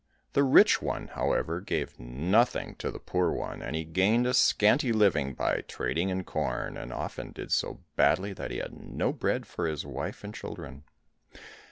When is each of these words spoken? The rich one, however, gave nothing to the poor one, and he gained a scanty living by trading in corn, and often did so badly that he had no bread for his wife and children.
The 0.33 0.41
rich 0.41 0.81
one, 0.81 1.09
however, 1.09 1.61
gave 1.61 1.99
nothing 1.99 2.73
to 2.77 2.89
the 2.89 2.97
poor 2.97 3.29
one, 3.31 3.61
and 3.61 3.75
he 3.75 3.83
gained 3.85 4.25
a 4.25 4.33
scanty 4.33 4.91
living 4.91 5.35
by 5.35 5.61
trading 5.67 6.09
in 6.09 6.23
corn, 6.23 6.75
and 6.75 6.91
often 6.91 7.31
did 7.33 7.51
so 7.51 7.81
badly 7.95 8.33
that 8.33 8.49
he 8.49 8.57
had 8.57 8.73
no 8.73 9.13
bread 9.13 9.45
for 9.45 9.67
his 9.67 9.85
wife 9.85 10.23
and 10.23 10.33
children. 10.33 10.85